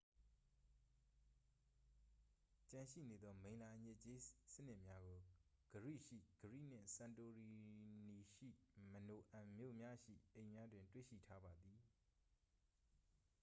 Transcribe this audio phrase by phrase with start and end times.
[2.69, 4.19] ကျန်ရှိနေသော မိလ္လာအညစ်အကြေး
[4.53, 5.19] စနစ်များကို
[5.71, 7.43] ဂရိရှိ ခရိ နှင့် စန်တိုရီ
[8.07, 11.79] နီရှိ မီနိုအန် မြို့များရှိအိမ်များတွင် တွေ့ရှိထားပါသည်